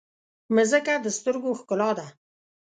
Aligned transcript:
مځکه 0.55 0.93
د 1.03 1.07
سترګو 1.17 1.49
ښکلا 1.59 1.89
ده. 1.97 2.07